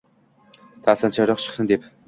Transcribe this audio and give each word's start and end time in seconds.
ta’sirchanroq 0.87 1.45
chiqsin, 1.45 1.73
deb 1.75 1.91